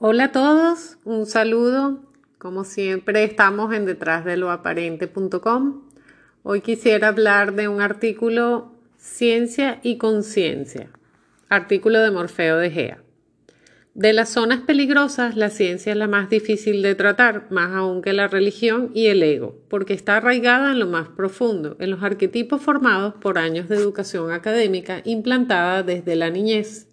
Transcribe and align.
Hola 0.00 0.26
a 0.26 0.32
todos, 0.32 0.96
un 1.04 1.26
saludo. 1.26 1.98
Como 2.38 2.62
siempre 2.62 3.24
estamos 3.24 3.74
en 3.74 3.84
detrás 3.84 4.24
de 4.24 4.36
lo 4.36 4.52
aparente.com. 4.52 5.82
Hoy 6.44 6.60
quisiera 6.60 7.08
hablar 7.08 7.56
de 7.56 7.66
un 7.66 7.80
artículo 7.80 8.70
Ciencia 8.96 9.80
y 9.82 9.98
Conciencia, 9.98 10.90
artículo 11.48 11.98
de 11.98 12.12
Morfeo 12.12 12.58
de 12.58 12.70
Gea. 12.70 13.02
De 13.94 14.12
las 14.12 14.28
zonas 14.28 14.60
peligrosas, 14.60 15.36
la 15.36 15.50
ciencia 15.50 15.90
es 15.90 15.98
la 15.98 16.06
más 16.06 16.30
difícil 16.30 16.80
de 16.80 16.94
tratar, 16.94 17.50
más 17.50 17.72
aún 17.72 18.00
que 18.00 18.12
la 18.12 18.28
religión 18.28 18.92
y 18.94 19.06
el 19.06 19.20
ego, 19.24 19.58
porque 19.68 19.94
está 19.94 20.18
arraigada 20.18 20.70
en 20.70 20.78
lo 20.78 20.86
más 20.86 21.08
profundo, 21.08 21.76
en 21.80 21.90
los 21.90 22.04
arquetipos 22.04 22.62
formados 22.62 23.14
por 23.14 23.36
años 23.36 23.68
de 23.68 23.74
educación 23.74 24.30
académica 24.30 25.02
implantada 25.04 25.82
desde 25.82 26.14
la 26.14 26.30
niñez. 26.30 26.87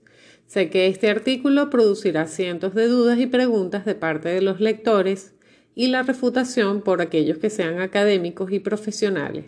Sé 0.47 0.69
que 0.69 0.87
este 0.87 1.09
artículo 1.09 1.69
producirá 1.69 2.27
cientos 2.27 2.75
de 2.75 2.87
dudas 2.87 3.19
y 3.19 3.27
preguntas 3.27 3.85
de 3.85 3.95
parte 3.95 4.29
de 4.29 4.41
los 4.41 4.59
lectores 4.59 5.33
y 5.73 5.87
la 5.87 6.03
refutación 6.03 6.81
por 6.81 7.01
aquellos 7.01 7.37
que 7.37 7.49
sean 7.49 7.81
académicos 7.81 8.51
y 8.51 8.59
profesionales. 8.59 9.45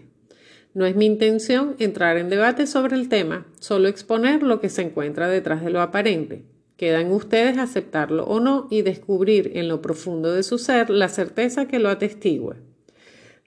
No 0.73 0.85
es 0.85 0.95
mi 0.95 1.05
intención 1.05 1.75
entrar 1.79 2.17
en 2.17 2.29
debate 2.29 2.67
sobre 2.67 2.95
el 2.95 3.09
tema, 3.09 3.47
solo 3.59 3.87
exponer 3.87 4.43
lo 4.43 4.59
que 4.59 4.69
se 4.69 4.81
encuentra 4.81 5.27
detrás 5.27 5.63
de 5.63 5.71
lo 5.71 5.81
aparente. 5.81 6.43
Quedan 6.77 7.11
ustedes 7.11 7.57
aceptarlo 7.57 8.25
o 8.25 8.39
no 8.39 8.67
y 8.69 8.83
descubrir 8.83 9.53
en 9.55 9.67
lo 9.67 9.81
profundo 9.81 10.33
de 10.33 10.43
su 10.43 10.59
ser 10.59 10.89
la 10.91 11.09
certeza 11.09 11.67
que 11.67 11.79
lo 11.79 11.89
atestigue. 11.89 12.57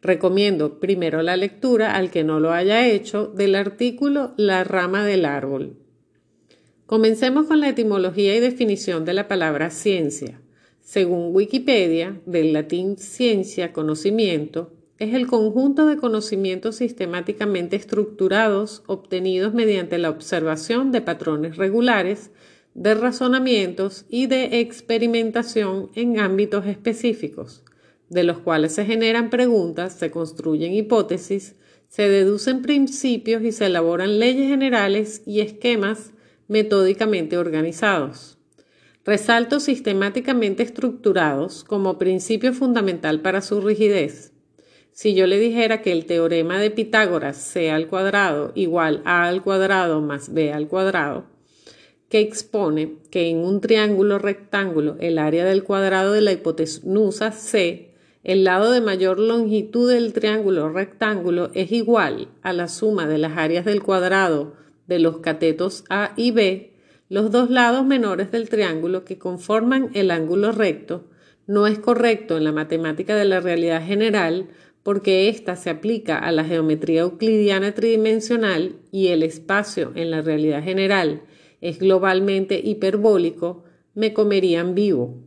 Recomiendo 0.02 0.80
primero 0.80 1.23
la 1.23 1.37
lectura 1.37 1.95
al 1.95 2.10
que 2.10 2.24
no 2.24 2.40
lo 2.40 2.52
haya 2.52 2.88
hecho 2.88 3.26
del 3.26 3.54
artículo 3.54 4.32
La 4.37 4.64
rama 4.64 5.04
del 5.04 5.26
árbol. 5.26 5.76
Comencemos 6.90 7.46
con 7.46 7.60
la 7.60 7.68
etimología 7.68 8.34
y 8.34 8.40
definición 8.40 9.04
de 9.04 9.14
la 9.14 9.28
palabra 9.28 9.70
ciencia. 9.70 10.40
Según 10.80 11.32
Wikipedia, 11.32 12.20
del 12.26 12.52
latín 12.52 12.98
ciencia, 12.98 13.73
conocimiento, 13.73 14.73
es 14.98 15.15
el 15.15 15.28
conjunto 15.28 15.87
de 15.87 15.98
conocimientos 15.98 16.74
sistemáticamente 16.74 17.76
estructurados 17.76 18.82
obtenidos 18.88 19.54
mediante 19.54 19.98
la 19.98 20.10
observación 20.10 20.90
de 20.90 21.00
patrones 21.00 21.59
regulares 21.59 22.32
de 22.74 22.95
razonamientos 22.96 24.04
y 24.09 24.26
de 24.26 24.59
experimentación 24.59 25.90
en 25.95 26.18
ámbitos 26.18 26.66
específicos, 26.66 27.62
de 28.09 28.24
los 28.24 28.40
cuales 28.40 28.72
se 28.72 28.84
generan 28.84 29.30
preguntas, 29.30 29.93
se 29.93 30.10
construyen 30.10 30.74
hipótesis, 30.74 31.54
se 31.87 32.09
deducen 32.09 32.62
principios 32.62 33.45
y 33.45 33.52
se 33.52 33.66
elaboran 33.66 34.18
leyes 34.18 34.48
generales 34.48 35.22
y 35.24 35.38
esquemas 35.38 36.15
metódicamente 36.51 37.38
organizados. 37.38 38.37
Resalto 39.04 39.60
sistemáticamente 39.60 40.65
estructurados 40.65 41.62
como 41.62 41.96
principio 41.96 42.52
fundamental 42.52 43.20
para 43.20 43.40
su 43.40 43.60
rigidez. 43.60 44.32
Si 44.90 45.15
yo 45.15 45.28
le 45.28 45.38
dijera 45.38 45.80
que 45.80 45.93
el 45.93 46.06
teorema 46.06 46.59
de 46.59 46.73
Pitágoras 46.73 47.37
C 47.37 47.71
al 47.71 47.87
cuadrado 47.87 48.51
igual 48.56 49.01
a 49.04 49.28
al 49.28 49.45
cuadrado 49.45 50.01
más 50.01 50.34
b 50.34 50.52
al 50.52 50.66
cuadrado, 50.66 51.26
que 52.09 52.18
expone 52.18 52.96
que 53.12 53.30
en 53.30 53.38
un 53.38 53.60
triángulo 53.60 54.18
rectángulo 54.18 54.96
el 54.98 55.18
área 55.18 55.45
del 55.45 55.62
cuadrado 55.62 56.12
de 56.12 56.21
la 56.21 56.32
hipotenusa 56.32 57.30
C, 57.30 57.95
el 58.24 58.43
lado 58.43 58.73
de 58.73 58.80
mayor 58.80 59.21
longitud 59.21 59.88
del 59.88 60.12
triángulo 60.12 60.68
rectángulo 60.68 61.52
es 61.54 61.71
igual 61.71 62.26
a 62.43 62.52
la 62.52 62.66
suma 62.66 63.06
de 63.06 63.18
las 63.18 63.38
áreas 63.38 63.65
del 63.65 63.84
cuadrado 63.84 64.59
de 64.91 64.99
los 64.99 65.19
catetos 65.19 65.84
A 65.88 66.12
y 66.16 66.33
B, 66.33 66.75
los 67.09 67.31
dos 67.31 67.49
lados 67.49 67.87
menores 67.87 68.33
del 68.33 68.49
triángulo 68.49 69.05
que 69.05 69.19
conforman 69.19 69.91
el 69.94 70.10
ángulo 70.10 70.50
recto, 70.50 71.09
no 71.47 71.69
es 71.69 71.78
correcto 71.78 72.37
en 72.37 72.44
la 72.44 72.53
matemática 72.53 73.16
de 73.16 73.25
la 73.25 73.41
realidad 73.41 73.87
general 73.87 74.49
porque 74.83 75.28
ésta 75.28 75.55
se 75.55 75.71
aplica 75.71 76.19
a 76.19 76.33
la 76.33 76.44
geometría 76.44 77.03
euclidiana 77.03 77.73
tridimensional 77.73 78.77
y 78.91 79.09
el 79.09 79.23
espacio 79.23 79.93
en 79.95 80.11
la 80.11 80.23
realidad 80.23 80.62
general 80.62 81.23
es 81.61 81.79
globalmente 81.79 82.61
hiperbólico, 82.62 83.62
me 83.95 84.12
comerían 84.12 84.75
vivo. 84.75 85.23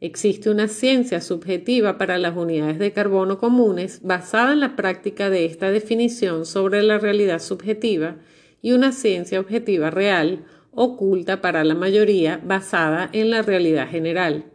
Existe 0.00 0.50
una 0.50 0.68
ciencia 0.68 1.22
subjetiva 1.22 1.96
para 1.96 2.18
las 2.18 2.36
unidades 2.36 2.78
de 2.78 2.92
carbono 2.92 3.38
comunes 3.38 4.00
basada 4.02 4.52
en 4.52 4.60
la 4.60 4.76
práctica 4.76 5.30
de 5.30 5.46
esta 5.46 5.70
definición 5.70 6.44
sobre 6.44 6.82
la 6.82 6.98
realidad 6.98 7.38
subjetiva 7.40 8.16
y 8.62 8.72
una 8.72 8.92
ciencia 8.92 9.40
objetiva 9.40 9.90
real 9.90 10.44
oculta 10.72 11.40
para 11.40 11.64
la 11.64 11.74
mayoría 11.74 12.40
basada 12.44 13.08
en 13.12 13.30
la 13.30 13.42
realidad 13.42 13.88
general. 13.88 14.46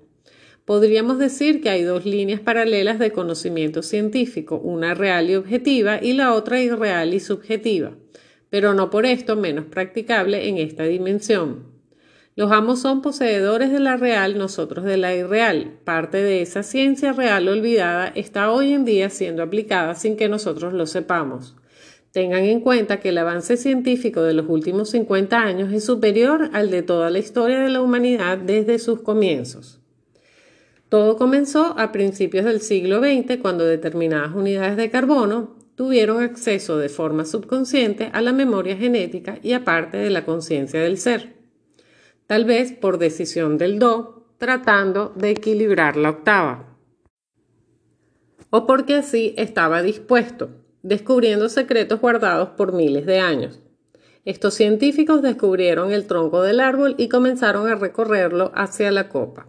Podríamos 0.65 1.19
decir 1.19 1.61
que 1.61 1.69
hay 1.69 1.83
dos 1.83 2.05
líneas 2.05 2.39
paralelas 2.39 2.99
de 2.99 3.11
conocimiento 3.11 3.81
científico, 3.81 4.57
una 4.57 4.93
real 4.93 5.29
y 5.29 5.35
objetiva 5.35 5.99
y 6.01 6.13
la 6.13 6.33
otra 6.33 6.61
irreal 6.61 7.13
y 7.13 7.19
subjetiva 7.19 7.93
pero 8.53 8.75
no 8.75 8.91
por 8.91 9.07
esto 9.07 9.35
menos 9.35 9.65
practicable 9.65 10.47
en 10.47 10.59
esta 10.59 10.83
dimensión. 10.83 11.71
Los 12.35 12.51
amos 12.51 12.79
son 12.79 13.01
poseedores 13.01 13.71
de 13.71 13.79
la 13.79 13.97
real, 13.97 14.37
nosotros 14.37 14.85
de 14.85 14.95
la 14.95 15.15
irreal. 15.15 15.79
Parte 15.83 16.21
de 16.21 16.43
esa 16.43 16.61
ciencia 16.61 17.13
real 17.13 17.47
olvidada 17.47 18.09
está 18.09 18.51
hoy 18.51 18.73
en 18.73 18.85
día 18.85 19.09
siendo 19.09 19.41
aplicada 19.41 19.95
sin 19.95 20.17
que 20.17 20.29
nosotros 20.29 20.71
lo 20.73 20.85
sepamos. 20.85 21.55
Tengan 22.13 22.43
en 22.43 22.59
cuenta 22.59 22.99
que 22.99 23.09
el 23.09 23.17
avance 23.17 23.57
científico 23.57 24.21
de 24.21 24.35
los 24.35 24.47
últimos 24.47 24.91
50 24.91 25.35
años 25.35 25.73
es 25.73 25.83
superior 25.83 26.51
al 26.53 26.69
de 26.69 26.83
toda 26.83 27.09
la 27.09 27.17
historia 27.17 27.57
de 27.57 27.69
la 27.69 27.81
humanidad 27.81 28.37
desde 28.37 28.77
sus 28.77 29.01
comienzos. 29.01 29.81
Todo 30.89 31.17
comenzó 31.17 31.73
a 31.75 31.91
principios 31.91 32.45
del 32.45 32.61
siglo 32.61 32.99
XX 32.99 33.37
cuando 33.41 33.65
determinadas 33.65 34.35
unidades 34.35 34.77
de 34.77 34.91
carbono 34.91 35.55
tuvieron 35.73 36.21
acceso 36.21 36.77
de 36.77 36.87
forma 36.87 37.25
subconsciente 37.25 38.11
a 38.13 38.21
la 38.21 38.31
memoria 38.31 38.77
genética 38.77 39.39
y 39.41 39.53
aparte 39.53 39.97
de 39.97 40.11
la 40.11 40.23
conciencia 40.23 40.81
del 40.81 40.99
ser, 40.99 41.33
tal 42.27 42.45
vez 42.45 42.73
por 42.73 42.99
decisión 42.99 43.57
del 43.57 43.79
do, 43.79 44.27
tratando 44.37 45.13
de 45.15 45.31
equilibrar 45.31 45.97
la 45.97 46.11
octava, 46.11 46.77
o 48.51 48.67
porque 48.67 48.93
así 48.93 49.33
estaba 49.35 49.81
dispuesto, 49.81 50.62
descubriendo 50.83 51.49
secretos 51.49 51.99
guardados 51.99 52.49
por 52.49 52.73
miles 52.73 53.05
de 53.05 53.19
años. 53.19 53.59
Estos 54.25 54.53
científicos 54.53 55.21
descubrieron 55.21 55.91
el 55.91 56.05
tronco 56.05 56.43
del 56.43 56.59
árbol 56.59 56.95
y 56.97 57.09
comenzaron 57.09 57.67
a 57.67 57.75
recorrerlo 57.75 58.51
hacia 58.53 58.91
la 58.91 59.09
copa. 59.09 59.47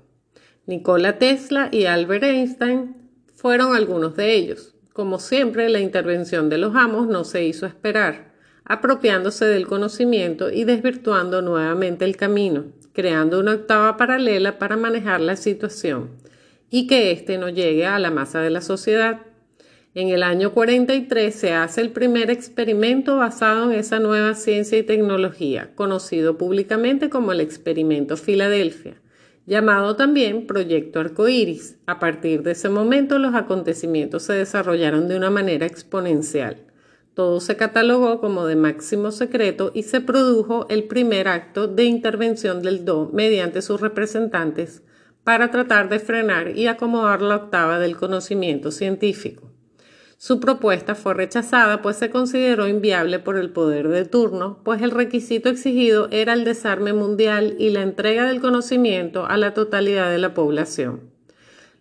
Nikola 0.67 1.19
Tesla 1.19 1.69
y 1.71 1.85
Albert 1.85 2.25
Einstein 2.25 2.97
fueron 3.35 3.77
algunos 3.77 4.17
de 4.17 4.33
ellos. 4.35 4.75
Como 4.93 5.19
siempre, 5.19 5.69
la 5.69 5.81
intervención 5.81 6.49
de 6.49 6.59
los 6.59 6.75
amos 6.75 7.07
no 7.07 7.25
se 7.25 7.45
hizo 7.45 7.67
esperar, 7.67 8.33
apropiándose 8.65 9.45
del 9.45 9.67
conocimiento 9.67 10.51
y 10.51 10.65
desvirtuando 10.65 11.43
nuevamente 11.43 12.05
el 12.05 12.17
camino, 12.17 12.67
creando 12.93 13.41
una 13.41 13.53
octava 13.53 13.97
paralela 13.97 14.59
para 14.59 14.77
manejar 14.77 15.21
la 15.21 15.37
situación 15.37 16.11
y 16.71 16.87
que 16.87 17.13
éste 17.13 17.39
no 17.39 17.49
llegue 17.49 17.87
a 17.87 17.99
la 17.99 18.11
masa 18.11 18.41
de 18.41 18.51
la 18.51 18.61
sociedad. 18.61 19.21
En 19.95 20.09
el 20.09 20.23
año 20.25 20.53
43 20.53 21.35
se 21.35 21.53
hace 21.53 21.81
el 21.81 21.91
primer 21.91 22.31
experimento 22.31 23.17
basado 23.17 23.71
en 23.71 23.79
esa 23.79 24.01
nueva 24.01 24.35
ciencia 24.35 24.77
y 24.77 24.83
tecnología, 24.83 25.71
conocido 25.75 26.37
públicamente 26.37 27.09
como 27.09 27.33
el 27.33 27.41
experimento 27.41 28.17
Filadelfia 28.17 29.01
llamado 29.47 29.97
también 29.97 30.47
Proyecto 30.47 31.01
Arcoíris. 31.01 31.77
A 31.87 31.99
partir 31.99 32.43
de 32.43 32.53
ese 32.53 32.69
momento 32.69 33.19
los 33.19 33.35
acontecimientos 33.35 34.23
se 34.25 34.33
desarrollaron 34.33 35.09
de 35.09 35.17
una 35.17 35.31
manera 35.31 35.67
exponencial. 35.67 36.57
Todo 37.15 37.41
se 37.41 37.57
catalogó 37.57 38.21
como 38.21 38.47
de 38.47 38.57
máximo 38.57 39.13
secreto 39.13 39.71
y 39.75 39.85
se 39.85 40.01
produjo 40.01 40.67
el 40.69 40.85
primer 40.85 41.29
acto 41.29 41.69
de 41.69 41.85
intervención 41.85 42.63
del 42.63 42.85
Do 42.85 43.11
mediante 43.13 43.63
sus 43.63 43.81
representantes 43.81 44.83
para 45.23 45.51
tratar 45.51 45.89
de 45.89 46.01
frenar 46.01 46.57
y 46.57 46.67
acomodar 46.67 47.23
la 47.23 47.37
octava 47.37 47.79
del 47.79 47.97
conocimiento 47.97 48.73
científico. 48.73 49.54
Su 50.25 50.41
propuesta 50.41 50.95
fue 50.95 51.13
rechazada 51.13 51.83
pues 51.83 51.99
se 51.99 52.09
consideró 52.09 52.67
inviable 52.67 53.19
por 53.19 53.37
el 53.37 53.51
poder 53.51 53.89
de 53.89 54.07
turno, 54.07 54.59
pues 54.65 54.81
el 54.81 54.91
requisito 54.91 55.51
exigido 55.51 56.09
era 56.11 56.33
el 56.33 56.45
desarme 56.45 56.95
mundial 56.95 57.57
y 57.59 57.69
la 57.69 57.83
entrega 57.83 58.25
del 58.25 58.41
conocimiento 58.41 59.27
a 59.27 59.37
la 59.37 59.53
totalidad 59.53 60.11
de 60.11 60.17
la 60.17 60.33
población. 60.33 61.11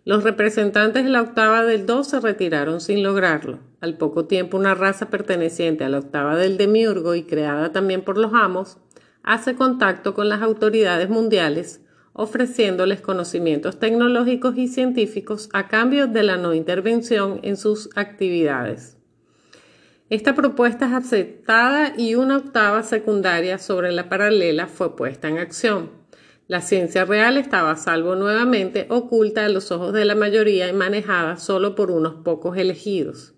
Los 0.04 0.24
representantes 0.24 1.04
de 1.04 1.08
la 1.08 1.22
octava 1.22 1.64
del 1.64 1.86
Do 1.86 2.04
se 2.04 2.20
retiraron 2.20 2.82
sin 2.82 3.02
lograrlo. 3.02 3.60
Al 3.80 3.96
poco 3.96 4.26
tiempo 4.26 4.58
una 4.58 4.74
raza 4.74 5.08
perteneciente 5.08 5.82
a 5.84 5.88
la 5.88 6.00
octava 6.00 6.36
del 6.36 6.58
demiurgo 6.58 7.14
y 7.14 7.22
creada 7.22 7.72
también 7.72 8.02
por 8.02 8.18
los 8.18 8.34
amos, 8.34 8.76
hace 9.22 9.54
contacto 9.54 10.12
con 10.12 10.28
las 10.28 10.42
autoridades 10.42 11.08
mundiales 11.08 11.80
ofreciéndoles 12.14 13.00
conocimientos 13.00 13.78
tecnológicos 13.78 14.56
y 14.56 14.68
científicos 14.68 15.50
a 15.52 15.68
cambio 15.68 16.06
de 16.06 16.22
la 16.22 16.38
no 16.38 16.54
intervención 16.54 17.40
en 17.42 17.56
sus 17.56 17.90
actividades. 17.96 18.96
Esta 20.10 20.34
propuesta 20.34 20.86
es 20.86 20.92
aceptada 20.92 21.92
y 21.96 22.14
una 22.14 22.36
octava 22.36 22.82
secundaria 22.82 23.58
sobre 23.58 23.90
la 23.90 24.08
paralela 24.08 24.68
fue 24.68 24.96
puesta 24.96 25.28
en 25.28 25.38
acción. 25.38 25.90
La 26.46 26.60
ciencia 26.60 27.04
real 27.04 27.36
estaba 27.36 27.74
salvo 27.74 28.14
nuevamente 28.14 28.86
oculta 28.90 29.44
a 29.44 29.48
los 29.48 29.72
ojos 29.72 29.92
de 29.92 30.04
la 30.04 30.14
mayoría 30.14 30.68
y 30.68 30.72
manejada 30.72 31.36
solo 31.36 31.74
por 31.74 31.90
unos 31.90 32.16
pocos 32.16 32.56
elegidos. 32.56 33.33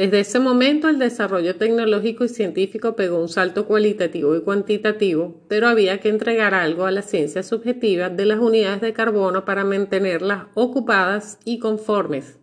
Desde 0.00 0.20
ese 0.20 0.38
momento 0.38 0.88
el 0.88 0.98
desarrollo 0.98 1.56
tecnológico 1.56 2.24
y 2.24 2.30
científico 2.30 2.96
pegó 2.96 3.20
un 3.20 3.28
salto 3.28 3.66
cualitativo 3.66 4.34
y 4.34 4.40
cuantitativo, 4.40 5.42
pero 5.46 5.68
había 5.68 6.00
que 6.00 6.08
entregar 6.08 6.54
algo 6.54 6.86
a 6.86 6.90
la 6.90 7.02
ciencia 7.02 7.42
subjetiva 7.42 8.08
de 8.08 8.24
las 8.24 8.38
unidades 8.38 8.80
de 8.80 8.94
carbono 8.94 9.44
para 9.44 9.62
mantenerlas 9.62 10.46
ocupadas 10.54 11.38
y 11.44 11.58
conformes, 11.58 12.38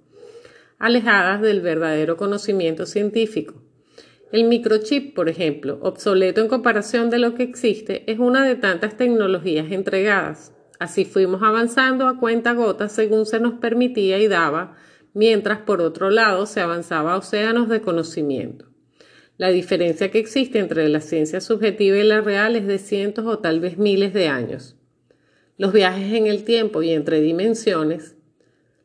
alejadas 0.77 1.41
del 1.41 1.61
verdadero 1.61 2.15
conocimiento 2.15 2.85
científico. 2.85 3.55
El 4.31 4.43
microchip, 4.43 5.15
por 5.15 5.27
ejemplo, 5.27 5.79
obsoleto 5.81 6.41
en 6.41 6.49
comparación 6.49 7.09
de 7.09 7.17
lo 7.17 7.33
que 7.33 7.41
existe, 7.41 8.03
es 8.05 8.19
una 8.19 8.45
de 8.45 8.53
tantas 8.53 8.97
tecnologías 8.97 9.71
entregadas. 9.71 10.53
Así 10.77 11.05
fuimos 11.05 11.41
avanzando 11.41 12.07
a 12.07 12.19
cuenta 12.19 12.53
gota 12.53 12.87
según 12.87 13.25
se 13.25 13.39
nos 13.39 13.53
permitía 13.53 14.19
y 14.19 14.27
daba 14.27 14.77
mientras 15.17 15.61
por 15.61 15.81
otro 15.81 16.11
lado 16.11 16.45
se 16.45 16.61
avanzaba 16.61 17.13
a 17.13 17.17
océanos 17.17 17.69
de 17.69 17.81
conocimiento. 17.81 18.67
La 19.37 19.49
diferencia 19.49 20.11
que 20.11 20.19
existe 20.19 20.59
entre 20.59 20.87
la 20.89 21.01
ciencia 21.01 21.41
subjetiva 21.41 21.97
y 21.97 22.03
la 22.03 22.21
real 22.21 22.55
es 22.55 22.67
de 22.67 22.77
cientos 22.77 23.25
o 23.25 23.39
tal 23.39 23.59
vez 23.59 23.79
miles 23.79 24.13
de 24.13 24.27
años. 24.27 24.75
Los 25.57 25.73
viajes 25.73 26.13
en 26.13 26.27
el 26.27 26.43
tiempo 26.43 26.83
y 26.83 26.91
entre 26.91 27.19
dimensiones, 27.19 28.15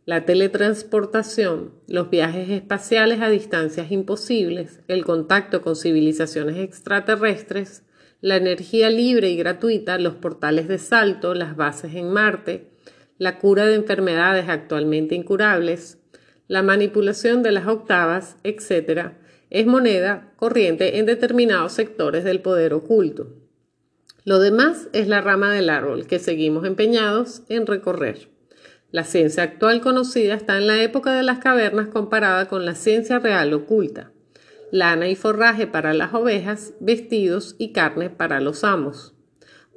la 0.06 0.24
teletransportación, 0.24 1.74
los 1.86 2.08
viajes 2.08 2.48
espaciales 2.48 3.20
a 3.20 3.28
distancias 3.28 3.92
imposibles, 3.92 4.80
el 4.88 5.04
contacto 5.04 5.60
con 5.60 5.76
civilizaciones 5.76 6.56
extraterrestres, 6.56 7.82
la 8.22 8.36
energía 8.36 8.88
libre 8.88 9.28
y 9.28 9.36
gratuita, 9.36 9.98
los 9.98 10.14
portales 10.14 10.66
de 10.66 10.78
salto, 10.78 11.34
las 11.34 11.56
bases 11.56 11.94
en 11.94 12.10
Marte, 12.10 12.70
la 13.18 13.38
cura 13.38 13.66
de 13.66 13.74
enfermedades 13.74 14.48
actualmente 14.48 15.14
incurables, 15.14 15.98
la 16.52 16.62
manipulación 16.62 17.42
de 17.42 17.50
las 17.50 17.66
octavas, 17.66 18.36
etc., 18.44 19.12
es 19.48 19.64
moneda 19.64 20.34
corriente 20.36 20.98
en 20.98 21.06
determinados 21.06 21.72
sectores 21.72 22.24
del 22.24 22.42
poder 22.42 22.74
oculto. 22.74 23.28
Lo 24.26 24.38
demás 24.38 24.88
es 24.92 25.08
la 25.08 25.22
rama 25.22 25.50
del 25.50 25.70
árbol 25.70 26.06
que 26.06 26.18
seguimos 26.18 26.66
empeñados 26.66 27.40
en 27.48 27.66
recorrer. 27.66 28.28
La 28.90 29.04
ciencia 29.04 29.44
actual 29.44 29.80
conocida 29.80 30.34
está 30.34 30.58
en 30.58 30.66
la 30.66 30.82
época 30.82 31.14
de 31.14 31.22
las 31.22 31.38
cavernas 31.38 31.88
comparada 31.88 32.48
con 32.48 32.66
la 32.66 32.74
ciencia 32.74 33.18
real 33.18 33.54
oculta. 33.54 34.12
Lana 34.70 35.08
y 35.08 35.16
forraje 35.16 35.66
para 35.66 35.94
las 35.94 36.12
ovejas, 36.12 36.74
vestidos 36.80 37.56
y 37.56 37.72
carne 37.72 38.10
para 38.10 38.42
los 38.42 38.62
amos. 38.62 39.14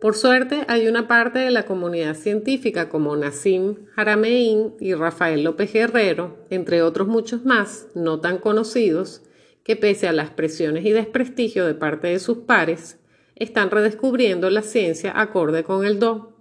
Por 0.06 0.14
suerte, 0.14 0.66
hay 0.68 0.88
una 0.88 1.08
parte 1.08 1.40
de 1.40 1.50
la 1.50 1.66
comunidad 1.66 2.14
científica 2.14 2.90
como 2.90 3.16
Nassim 3.16 3.88
Haramein 3.96 4.76
y 4.80 4.94
Rafael 4.94 5.44
López 5.44 5.74
Guerrero, 5.74 6.46
entre 6.52 6.84
otros 6.84 7.08
muchos 7.08 7.44
más, 7.44 7.88
no 7.96 8.20
tan 8.20 8.38
conocidos, 8.38 9.24
que 9.64 9.76
pese 9.76 10.08
a 10.08 10.14
las 10.14 10.30
presiones 10.30 10.86
y 10.86 10.92
desprestigio 10.92 11.66
de 11.66 11.74
parte 11.74 12.10
de 12.10 12.20
sus 12.20 12.38
pares, 12.38 13.00
están 13.36 13.72
redescubriendo 13.72 14.52
la 14.52 14.62
ciencia 14.62 15.12
acorde 15.20 15.64
con 15.64 15.84
el 15.88 15.98
do. 15.98 16.38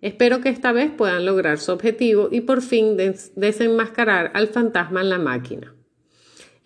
Espero 0.00 0.40
que 0.40 0.48
esta 0.48 0.72
vez 0.72 0.90
puedan 0.90 1.24
lograr 1.24 1.60
su 1.60 1.70
objetivo 1.70 2.30
y 2.32 2.40
por 2.40 2.62
fin 2.62 2.96
desenmascarar 2.96 4.32
al 4.34 4.48
fantasma 4.48 5.02
en 5.02 5.10
la 5.10 5.20
máquina. 5.20 5.73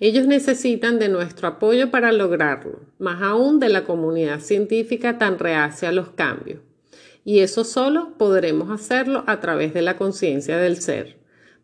Ellos 0.01 0.29
necesitan 0.29 1.01
de 1.01 1.09
nuestro 1.09 1.49
apoyo 1.49 1.91
para 1.91 2.13
lograrlo, 2.13 2.81
más 2.99 3.21
aún 3.21 3.59
de 3.59 3.69
la 3.69 3.85
comunidad 3.85 4.39
científica 4.39 5.19
tan 5.19 5.41
reacia 5.41 5.89
a 5.89 5.93
los 5.93 6.11
cambios. 6.11 6.61
Y 7.25 7.41
eso 7.41 7.65
solo 7.65 8.15
podremos 8.17 8.71
hacerlo 8.71 9.25
a 9.27 9.41
través 9.41 9.75
de 9.75 9.83
la 9.83 9.97
conciencia 9.97 10.57
del 10.57 10.81
ser. 10.81 11.17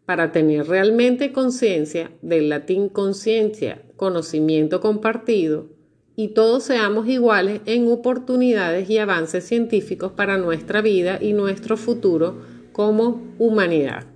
Para 0.04 0.32
tener 0.32 0.66
realmente 0.66 1.32
conciencia, 1.32 2.10
del 2.22 2.48
latín 2.48 2.88
conciencia, 2.88 3.82
conocimiento 3.96 4.80
compartido, 4.80 5.68
y 6.16 6.28
todos 6.28 6.64
seamos 6.64 7.08
iguales 7.08 7.60
en 7.66 7.90
oportunidades 7.90 8.90
y 8.90 8.98
avances 8.98 9.44
científicos 9.44 10.12
para 10.12 10.38
nuestra 10.38 10.80
vida 10.80 11.18
y 11.20 11.32
nuestro 11.32 11.76
futuro 11.76 12.42
como 12.72 13.22
humanidad. 13.38 14.13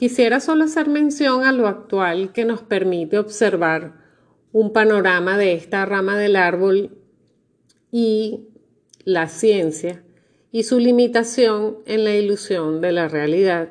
Quisiera 0.00 0.40
solo 0.40 0.64
hacer 0.64 0.88
mención 0.88 1.44
a 1.44 1.52
lo 1.52 1.68
actual 1.68 2.32
que 2.32 2.46
nos 2.46 2.62
permite 2.62 3.18
observar 3.18 3.98
un 4.50 4.72
panorama 4.72 5.36
de 5.36 5.52
esta 5.52 5.84
rama 5.84 6.16
del 6.16 6.36
árbol 6.36 6.96
y 7.92 8.48
la 9.04 9.28
ciencia 9.28 10.02
y 10.50 10.62
su 10.62 10.78
limitación 10.78 11.80
en 11.84 12.04
la 12.04 12.16
ilusión 12.16 12.80
de 12.80 12.92
la 12.92 13.08
realidad. 13.08 13.68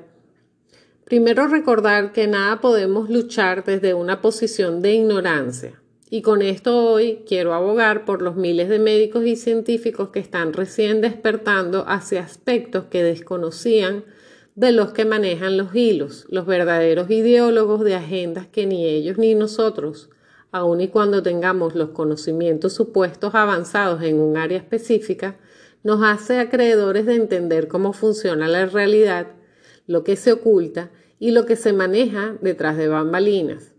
Primero 1.04 1.48
recordar 1.48 2.12
que 2.12 2.28
nada 2.28 2.62
podemos 2.62 3.10
luchar 3.10 3.64
desde 3.64 3.96
una 3.96 4.22
posición 4.22 4.84
de 4.84 4.94
ignorancia. 4.94 5.82
Y 6.12 6.22
con 6.22 6.44
esto 6.44 6.92
hoy 6.92 7.24
quiero 7.28 7.56
abogar 7.56 8.06
por 8.06 8.22
los 8.22 8.36
miles 8.36 8.70
de 8.70 8.78
médicos 8.78 9.26
y 9.26 9.36
científicos 9.36 10.10
que 10.10 10.20
están 10.20 10.54
recién 10.54 11.02
despertando 11.02 11.86
hacia 11.88 12.22
aspectos 12.22 12.86
que 12.86 13.02
desconocían 13.02 14.04
de 14.56 14.72
los 14.72 14.92
que 14.94 15.06
manejan 15.06 15.58
los 15.58 15.74
hilos, 15.74 16.26
los 16.30 16.46
verdaderos 16.46 17.10
ideólogos 17.10 17.84
de 17.84 17.96
agendas 17.96 18.48
que 18.48 18.66
ni 18.66 18.86
ellos 18.86 19.18
ni 19.18 19.36
nosotros, 19.36 20.10
aun 20.52 20.82
y 20.82 20.88
cuando 20.88 21.24
tengamos 21.24 21.76
los 21.76 21.90
conocimientos 21.90 22.74
supuestos 22.74 23.36
avanzados 23.36 24.02
en 24.02 24.20
un 24.20 24.38
área 24.38 24.58
específica, 24.58 25.38
nos 25.84 26.04
hace 26.04 26.40
acreedores 26.40 27.06
de 27.06 27.16
entender 27.16 27.68
cómo 27.68 27.94
funciona 27.94 28.48
la 28.48 28.66
realidad, 28.66 29.28
lo 29.88 30.04
que 30.04 30.16
se 30.16 30.34
oculta 30.34 30.92
y 31.20 31.32
lo 31.32 31.46
que 31.46 31.56
se 31.56 31.74
maneja 31.74 32.36
detrás 32.42 32.78
de 32.78 32.88
bambalinas. 32.88 33.74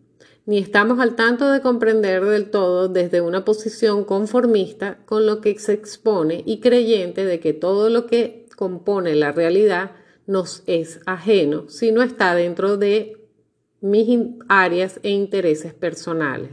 Ni 0.46 0.58
estamos 0.58 0.98
al 0.98 1.14
tanto 1.16 1.50
de 1.50 1.60
comprender 1.60 2.24
del 2.24 2.50
todo 2.50 2.88
desde 2.88 3.20
una 3.20 3.44
posición 3.44 4.04
conformista 4.04 4.98
con 5.04 5.26
lo 5.26 5.40
que 5.40 5.58
se 5.58 5.74
expone 5.74 6.42
y 6.46 6.60
creyente 6.60 7.24
de 7.24 7.38
que 7.40 7.52
todo 7.52 7.90
lo 7.90 8.06
que 8.06 8.46
compone 8.56 9.14
la 9.14 9.32
realidad 9.32 9.92
nos 10.30 10.62
es 10.66 11.00
ajeno 11.06 11.68
si 11.68 11.90
no 11.90 12.02
está 12.02 12.36
dentro 12.36 12.76
de 12.76 13.16
mis 13.80 14.08
áreas 14.48 15.00
e 15.02 15.10
intereses 15.10 15.74
personales, 15.74 16.52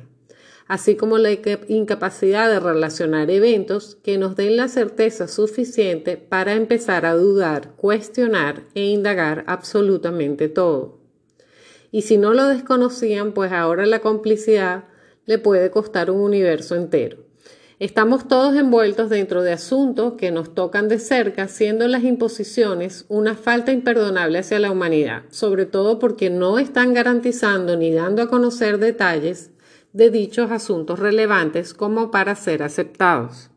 así 0.68 0.96
como 0.96 1.20
la 1.20 1.30
incapacidad 1.68 2.50
de 2.50 2.60
relacionar 2.60 3.30
eventos 3.30 3.94
que 3.94 4.18
nos 4.18 4.36
den 4.36 4.58
la 4.58 4.68
certeza 4.68 5.28
suficiente 5.28 6.18
para 6.18 6.54
empezar 6.54 7.06
a 7.06 7.14
dudar, 7.14 7.76
cuestionar 7.76 8.64
e 8.74 8.86
indagar 8.86 9.44
absolutamente 9.46 10.50
todo. 10.50 10.98
Y 11.92 12.02
si 12.02 12.18
no 12.18 12.34
lo 12.34 12.48
desconocían, 12.48 13.34
pues 13.34 13.52
ahora 13.52 13.86
la 13.86 14.00
complicidad 14.00 14.86
le 15.26 15.38
puede 15.38 15.70
costar 15.70 16.10
un 16.10 16.22
universo 16.22 16.74
entero. 16.74 17.27
Estamos 17.80 18.28
todos 18.28 18.56
envueltos 18.56 19.12
dentro 19.12 19.44
de 19.44 19.54
asuntos 19.54 20.14
que 20.14 20.32
nos 20.32 20.56
tocan 20.56 20.88
de 20.88 20.98
cerca, 20.98 21.48
siendo 21.48 21.88
las 21.88 22.04
imposiciones 22.04 23.06
una 23.08 23.36
falta 23.36 23.72
imperdonable 23.72 24.40
hacia 24.40 24.58
la 24.58 24.72
humanidad, 24.72 25.26
sobre 25.30 25.68
todo 25.68 26.00
porque 26.00 26.32
no 26.32 26.58
están 26.58 26.96
garantizando 26.96 27.78
ni 27.78 27.92
dando 27.92 28.24
a 28.24 28.30
conocer 28.30 28.80
detalles 28.80 29.52
de 29.94 30.10
dichos 30.10 30.50
asuntos 30.50 30.98
relevantes 30.98 31.76
como 31.76 32.10
para 32.10 32.34
ser 32.34 32.64
aceptados. 32.64 33.52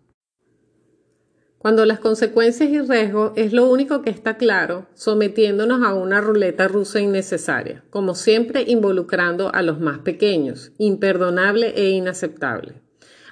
Cuando 1.57 1.87
las 1.87 2.01
consecuencias 2.01 2.69
y 2.69 2.79
riesgos 2.79 3.33
es 3.37 3.55
lo 3.55 3.71
único 3.71 4.03
que 4.03 4.11
está 4.11 4.37
claro, 4.37 4.87
sometiéndonos 4.93 5.83
a 5.83 5.95
una 5.95 6.21
ruleta 6.21 6.69
rusa 6.69 7.01
innecesaria, 7.01 7.85
como 7.89 8.15
siempre 8.15 8.65
involucrando 8.67 9.51
a 9.55 9.63
los 9.63 9.81
más 9.81 10.01
pequeños, 10.01 10.73
imperdonable 10.77 11.73
e 11.75 11.89
inaceptable. 11.89 12.83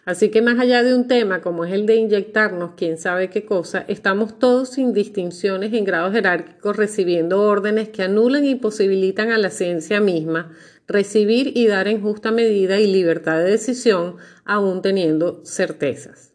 Así 0.09 0.31
que 0.31 0.41
más 0.41 0.59
allá 0.59 0.83
de 0.83 0.95
un 0.95 1.07
tema 1.07 1.43
como 1.43 1.67
es 1.67 1.73
el 1.75 1.85
de 1.85 1.97
inyectarnos 1.97 2.71
quién 2.79 2.97
sabe 2.97 3.29
qué 3.29 3.45
cosa, 3.45 3.85
estamos 3.89 4.39
todos 4.39 4.71
sin 4.71 4.95
distinciones 4.95 5.75
en 5.75 5.85
grados 5.85 6.15
jerárquicos 6.15 6.79
recibiendo 6.79 7.43
órdenes 7.43 7.91
que 7.91 8.05
anulan 8.05 8.47
y 8.47 8.55
posibilitan 8.55 9.33
a 9.33 9.37
la 9.37 9.51
ciencia 9.51 10.01
misma 10.01 10.51
recibir 10.87 11.53
y 11.55 11.67
dar 11.67 11.89
en 11.89 12.01
justa 12.01 12.31
medida 12.31 12.81
y 12.81 12.91
libertad 12.91 13.37
de 13.37 13.51
decisión, 13.51 14.17
aún 14.47 14.81
teniendo 14.81 15.45
certezas. 15.45 16.33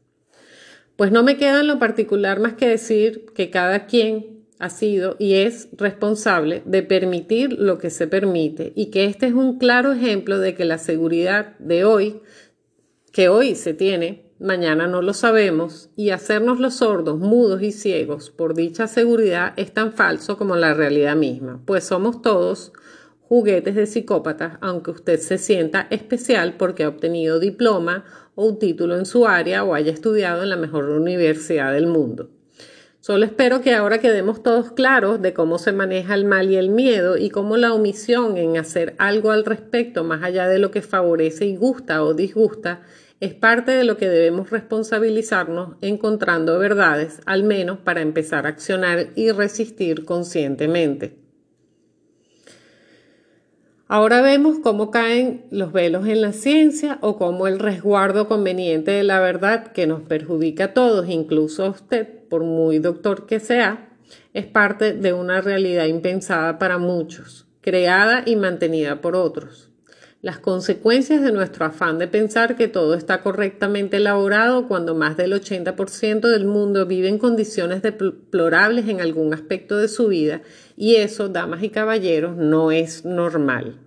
Pues 0.96 1.12
no 1.12 1.24
me 1.24 1.38
queda 1.38 1.62
en 1.62 1.68
lo 1.68 1.80
particular 1.80 2.40
más 2.40 2.54
que 2.54 2.68
decir 2.68 3.26
que 3.34 3.50
cada 3.50 3.88
quien 3.88 4.34
ha 4.60 4.70
sido 4.70 5.16
y 5.18 5.34
es 5.34 5.68
responsable 5.76 6.62
de 6.66 6.84
permitir 6.84 7.54
lo 7.54 7.80
que 7.80 7.90
se 7.90 8.06
permite 8.06 8.72
y 8.76 8.92
que 8.92 9.06
este 9.06 9.26
es 9.26 9.34
un 9.34 9.58
claro 9.58 9.94
ejemplo 9.94 10.40
de 10.40 10.54
que 10.54 10.64
la 10.64 10.78
seguridad 10.78 11.58
de 11.58 11.84
hoy 11.86 12.22
que 13.14 13.30
hoy 13.30 13.54
se 13.54 13.76
tiene, 13.76 14.26
mañana 14.40 14.88
no 14.88 15.04
lo 15.04 15.14
sabemos, 15.14 15.92
y 15.96 16.10
hacernos 16.10 16.60
los 16.60 16.78
sordos, 16.78 17.20
mudos 17.20 17.62
y 17.62 17.72
ciegos 17.72 18.32
por 18.32 18.56
dicha 18.56 18.88
seguridad 18.88 19.54
es 19.56 19.72
tan 19.72 19.94
falso 19.94 20.36
como 20.36 20.56
la 20.56 20.74
realidad 20.74 21.16
misma, 21.16 21.62
pues 21.64 21.84
somos 21.84 22.24
todos 22.24 22.74
juguetes 23.22 23.76
de 23.76 23.86
psicópatas, 23.86 24.58
aunque 24.62 24.90
usted 24.90 25.20
se 25.20 25.38
sienta 25.38 25.88
especial 25.92 26.56
porque 26.58 26.86
ha 26.86 26.90
obtenido 26.90 27.40
diploma 27.40 28.04
o 28.34 28.48
un 28.48 28.58
título 28.58 28.98
en 28.98 29.06
su 29.06 29.28
área 29.28 29.64
o 29.64 29.76
haya 29.76 29.92
estudiado 29.92 30.42
en 30.42 30.50
la 30.50 30.58
mejor 30.58 30.90
universidad 30.90 31.72
del 31.72 31.86
mundo. 31.86 32.32
Solo 33.00 33.26
espero 33.26 33.62
que 33.62 33.76
ahora 33.76 34.00
quedemos 34.00 34.42
todos 34.42 34.72
claros 34.72 35.22
de 35.22 35.34
cómo 35.34 35.60
se 35.60 35.72
maneja 35.72 36.16
el 36.16 36.26
mal 36.26 36.50
y 36.50 36.56
el 36.56 36.70
miedo 36.70 37.18
y 37.18 37.30
cómo 37.30 37.58
la 37.58 37.74
omisión 37.74 38.38
en 38.38 38.58
hacer 38.58 38.96
algo 38.98 39.32
al 39.32 39.46
respecto, 39.46 40.04
más 40.04 40.24
allá 40.24 40.48
de 40.48 40.58
lo 40.58 40.72
que 40.72 40.82
favorece 40.82 41.46
y 41.46 41.58
gusta 41.58 42.04
o 42.04 42.14
disgusta, 42.14 42.82
es 43.24 43.34
parte 43.34 43.72
de 43.72 43.86
lo 43.86 43.96
que 43.96 44.10
debemos 44.10 44.50
responsabilizarnos 44.50 45.78
encontrando 45.80 46.60
verdades, 46.60 47.22
al 47.26 47.44
menos 47.44 47.78
para 47.78 48.02
empezar 48.02 48.46
a 48.46 48.50
accionar 48.50 49.12
y 49.16 49.32
resistir 49.32 50.04
conscientemente. 50.04 51.16
Ahora 53.88 54.22
vemos 54.22 54.60
cómo 54.62 54.92
caen 54.92 55.46
los 55.52 55.72
velos 55.72 56.06
en 56.06 56.22
la 56.22 56.34
ciencia 56.34 56.98
o 57.00 57.18
cómo 57.18 57.48
el 57.48 57.60
resguardo 57.60 58.28
conveniente 58.28 58.92
de 58.92 59.04
la 59.04 59.22
verdad 59.22 59.72
que 59.72 59.88
nos 59.88 60.02
perjudica 60.02 60.66
a 60.66 60.74
todos, 60.74 61.08
incluso 61.08 61.64
a 61.64 61.70
usted, 61.70 62.28
por 62.28 62.44
muy 62.44 62.80
doctor 62.80 63.26
que 63.26 63.40
sea, 63.40 63.90
es 64.34 64.48
parte 64.48 64.92
de 64.92 65.14
una 65.14 65.40
realidad 65.40 65.86
impensada 65.86 66.60
para 66.60 66.78
muchos, 66.78 67.48
creada 67.62 68.24
y 68.26 68.36
mantenida 68.36 69.00
por 69.00 69.16
otros 69.16 69.73
las 70.24 70.40
consecuencias 70.40 71.22
de 71.22 71.34
nuestro 71.34 71.66
afán 71.66 72.00
de 72.00 72.08
pensar 72.08 72.56
que 72.56 72.70
todo 72.70 72.94
está 72.94 73.22
correctamente 73.22 73.98
elaborado 73.98 74.70
cuando 74.70 74.96
más 74.96 75.18
del 75.18 75.34
80% 75.34 76.22
del 76.22 76.46
mundo 76.46 76.86
vive 76.86 77.10
en 77.10 77.18
condiciones 77.18 77.82
deplorables 77.82 78.88
en 78.88 79.02
algún 79.02 79.34
aspecto 79.34 79.76
de 79.76 79.90
su 79.90 80.08
vida 80.08 80.42
y 80.78 80.96
eso, 80.96 81.28
damas 81.28 81.62
y 81.62 81.72
caballeros, 81.72 82.38
no 82.38 82.72
es 82.72 83.04
normal. 83.04 83.82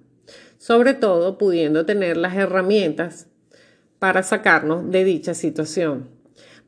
Sobre 0.58 0.92
todo 0.92 1.38
pudiendo 1.38 1.86
tener 1.86 2.18
las 2.18 2.36
herramientas 2.36 3.28
para 3.98 4.22
sacarnos 4.22 4.90
de 4.90 5.04
dicha 5.04 5.32
situación. 5.32 6.10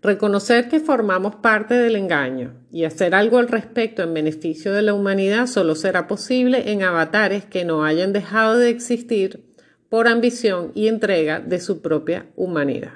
Reconocer 0.01 0.71
que 0.71 0.81
formamos 0.81 1.35
parte 1.37 1.75
del 1.75 1.97
engaño 1.97 2.55
y 2.73 2.85
hacer 2.85 3.15
algo 3.15 3.37
al 3.37 3.49
respecto 3.49 4.03
en 4.03 4.15
beneficio 4.15 4.73
de 4.73 4.81
la 4.81 4.95
humanidad 4.95 5.47
solo 5.47 5.75
será 5.75 6.07
posible 6.07 6.73
en 6.73 6.85
avatares 6.85 7.45
que 7.45 7.67
no 7.67 7.85
hayan 7.85 8.15
dejado 8.15 8.57
de 8.57 8.71
existir 8.71 9.48
por 9.89 10.09
ambición 10.09 10.73
y 10.75 10.89
entrega 10.89 11.41
de 11.41 11.61
su 11.61 11.81
propia 11.81 12.27
humanidad. 12.37 12.95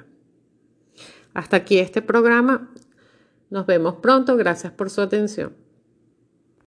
Hasta 1.35 1.57
aquí 1.57 1.79
este 1.79 2.03
programa. 2.03 2.71
Nos 3.51 3.67
vemos 3.67 3.97
pronto. 3.97 4.37
Gracias 4.37 4.73
por 4.73 4.91
su 4.91 5.01
atención. 5.01 5.62